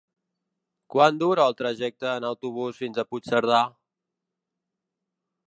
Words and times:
Quant 0.95 1.19
dura 1.23 1.45
el 1.51 1.55
trajecte 1.59 2.09
en 2.13 2.25
autobús 2.31 2.81
fins 2.85 2.99
a 2.99 3.07
Puigcerdà? 3.13 3.61